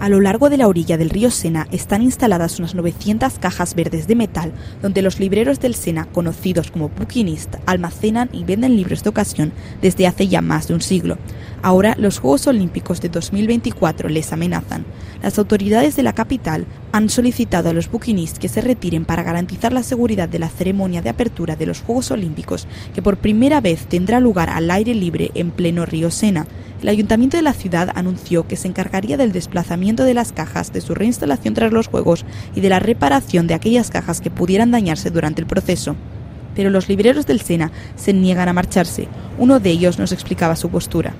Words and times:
A 0.00 0.08
lo 0.08 0.20
largo 0.20 0.48
de 0.48 0.56
la 0.56 0.68
orilla 0.68 0.96
del 0.96 1.10
río 1.10 1.28
Sena 1.28 1.66
están 1.72 2.02
instaladas 2.02 2.60
unas 2.60 2.76
900 2.76 3.40
cajas 3.40 3.74
verdes 3.74 4.06
de 4.06 4.14
metal 4.14 4.52
donde 4.80 5.02
los 5.02 5.18
libreros 5.18 5.58
del 5.58 5.74
Sena, 5.74 6.04
conocidos 6.04 6.70
como 6.70 6.88
bookinist, 6.88 7.56
almacenan 7.66 8.30
y 8.32 8.44
venden 8.44 8.76
libros 8.76 9.02
de 9.02 9.10
ocasión 9.10 9.52
desde 9.82 10.06
hace 10.06 10.28
ya 10.28 10.40
más 10.40 10.68
de 10.68 10.74
un 10.74 10.82
siglo. 10.82 11.18
Ahora 11.62 11.96
los 11.98 12.20
Juegos 12.20 12.46
Olímpicos 12.46 13.00
de 13.00 13.08
2024 13.08 14.08
les 14.08 14.32
amenazan. 14.32 14.84
Las 15.22 15.36
autoridades 15.38 15.96
de 15.96 16.04
la 16.04 16.12
capital 16.12 16.64
han 16.92 17.08
solicitado 17.08 17.70
a 17.70 17.72
los 17.72 17.90
bookinistas 17.90 18.38
que 18.38 18.48
se 18.48 18.60
retiren 18.60 19.04
para 19.04 19.24
garantizar 19.24 19.72
la 19.72 19.82
seguridad 19.82 20.28
de 20.28 20.38
la 20.38 20.48
ceremonia 20.48 21.02
de 21.02 21.10
apertura 21.10 21.56
de 21.56 21.66
los 21.66 21.80
Juegos 21.80 22.12
Olímpicos, 22.12 22.68
que 22.94 23.02
por 23.02 23.16
primera 23.16 23.60
vez 23.60 23.86
tendrá 23.86 24.20
lugar 24.20 24.48
al 24.48 24.70
aire 24.70 24.94
libre 24.94 25.32
en 25.34 25.50
pleno 25.50 25.86
río 25.86 26.12
Sena. 26.12 26.46
El 26.80 26.88
ayuntamiento 26.88 27.36
de 27.36 27.42
la 27.42 27.52
ciudad 27.52 27.90
anunció 27.96 28.46
que 28.46 28.56
se 28.56 28.68
encargaría 28.68 29.16
del 29.16 29.32
desplazamiento 29.32 30.04
de 30.04 30.14
las 30.14 30.30
cajas, 30.30 30.72
de 30.72 30.80
su 30.80 30.94
reinstalación 30.94 31.52
tras 31.52 31.72
los 31.72 31.88
Juegos 31.88 32.24
y 32.54 32.60
de 32.60 32.68
la 32.68 32.78
reparación 32.78 33.48
de 33.48 33.54
aquellas 33.54 33.90
cajas 33.90 34.20
que 34.20 34.30
pudieran 34.30 34.70
dañarse 34.70 35.10
durante 35.10 35.40
el 35.40 35.48
proceso. 35.48 35.96
Pero 36.58 36.70
los 36.70 36.88
libreros 36.88 37.24
del 37.24 37.40
Sena 37.40 37.70
se 37.94 38.12
niegan 38.12 38.48
a 38.48 38.52
marcharse. 38.52 39.06
Uno 39.38 39.60
de 39.60 39.70
ellos 39.70 40.00
nos 40.00 40.10
explicaba 40.10 40.56
su 40.56 40.68
postura. 40.68 41.14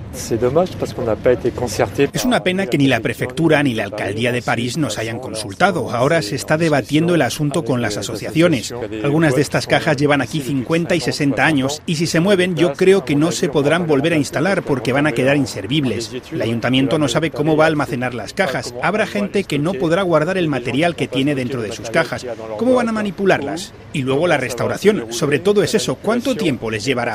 Es 2.13 2.25
una 2.25 2.43
pena 2.43 2.67
que 2.67 2.79
ni 2.79 2.89
la 2.89 2.99
prefectura 2.99 3.63
ni 3.63 3.75
la 3.75 3.85
alcaldía 3.85 4.33
de 4.33 4.43
París 4.43 4.77
nos 4.77 4.99
hayan 4.99 5.21
consultado. 5.21 5.93
Ahora 5.93 6.23
se 6.23 6.35
está 6.35 6.59
debatiendo 6.59 7.15
el 7.15 7.23
asunto 7.23 7.65
con 7.65 7.81
las 7.81 7.97
asociaciones. 7.97 8.75
Algunas 9.05 9.37
de 9.37 9.43
estas 9.43 9.69
cajas 9.69 9.97
llevan 9.97 10.23
aquí 10.23 10.41
50 10.41 10.97
y 10.97 11.01
60 11.01 11.47
años 11.47 11.83
y 11.87 11.95
si 11.95 12.09
se 12.09 12.19
mueven 12.19 12.57
yo 12.57 12.73
creo 12.73 13.05
que 13.05 13.15
no 13.15 13.31
se 13.31 13.49
podrán 13.49 13.87
volver 13.87 14.15
a 14.15 14.17
instalar 14.17 14.65
porque 14.65 14.93
van 14.93 15.07
a 15.07 15.13
quedar 15.13 15.37
inservibles. 15.37 16.11
El 16.33 16.43
ayuntamiento 16.43 16.99
no 16.99 17.07
sabe 17.07 17.31
cómo 17.31 17.57
va 17.57 17.63
a 17.63 17.69
almacenar 17.69 18.13
las 18.13 18.33
cajas. 18.33 18.75
Habrá 18.83 19.07
gente 19.07 19.45
que 19.45 19.61
no 19.61 19.75
podrá 19.75 20.03
guardar 20.03 20.37
el 20.37 20.49
material 20.49 20.97
que 20.97 21.07
tiene 21.07 21.37
dentro 21.37 21.63
de 21.63 21.71
sus 21.71 21.91
cajas. 21.91 22.27
¿Cómo 22.57 22.75
van 22.75 22.89
a 22.89 22.93
manipularlas? 22.93 23.73
Y 23.93 24.03
luego 24.03 24.27
la 24.27 24.37
restauración. 24.37 25.07
Sobre 25.29 25.41
todo 25.41 25.63
es 25.63 25.75
eso. 25.75 25.97
¿Cuánto 25.97 26.35
tiempo 26.35 26.71
les 26.71 26.87
llevará? 26.87 27.15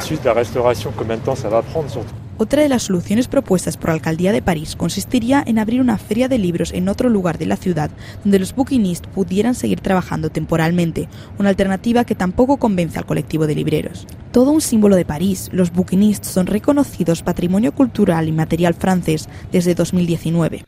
Otra 2.38 2.62
de 2.62 2.70
las 2.70 2.84
soluciones 2.84 3.28
propuestas 3.28 3.76
por 3.76 3.90
la 3.90 3.96
alcaldía 3.96 4.32
de 4.32 4.44
París 4.44 4.76
consistiría 4.76 5.44
en 5.44 5.58
abrir 5.58 5.82
una 5.82 5.98
feria 5.98 6.28
de 6.28 6.38
libros 6.38 6.74
en 6.74 6.90
otro 6.90 7.10
lugar 7.10 7.40
de 7.40 7.48
la 7.48 7.56
ciudad 7.56 7.90
donde 8.24 8.38
los 8.38 8.54
bookinistas 8.54 9.12
pudieran 9.12 9.56
seguir 9.56 9.82
trabajando 9.82 10.30
temporalmente, 10.30 11.10
una 11.40 11.50
alternativa 11.50 12.06
que 12.06 12.14
tampoco 12.14 12.58
convence 12.58 13.00
al 13.00 13.08
colectivo 13.08 13.48
de 13.48 13.56
libreros. 13.56 14.06
Todo 14.32 14.52
un 14.52 14.62
símbolo 14.62 14.96
de 14.96 15.06
París, 15.06 15.50
los 15.52 15.74
bookinistas 15.74 16.34
son 16.34 16.46
reconocidos 16.46 17.24
patrimonio 17.24 17.72
cultural 17.72 18.28
y 18.28 18.32
material 18.32 18.76
francés 18.76 19.28
desde 19.52 19.74
2019. 19.74 20.62